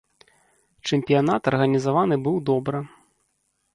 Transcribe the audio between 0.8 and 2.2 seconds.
Чэмпіянат арганізаваны